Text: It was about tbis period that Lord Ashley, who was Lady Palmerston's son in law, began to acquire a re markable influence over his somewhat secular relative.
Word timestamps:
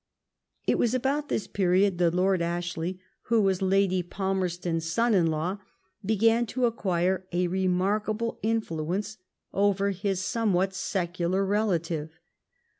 It 0.65 0.79
was 0.79 0.95
about 0.95 1.29
tbis 1.29 1.53
period 1.53 1.99
that 1.99 2.15
Lord 2.15 2.41
Ashley, 2.41 2.99
who 3.25 3.39
was 3.39 3.61
Lady 3.61 4.01
Palmerston's 4.01 4.89
son 4.91 5.13
in 5.13 5.27
law, 5.27 5.59
began 6.03 6.47
to 6.47 6.65
acquire 6.65 7.27
a 7.31 7.45
re 7.45 7.67
markable 7.67 8.39
influence 8.41 9.17
over 9.53 9.91
his 9.91 10.19
somewhat 10.19 10.73
secular 10.73 11.45
relative. 11.45 12.17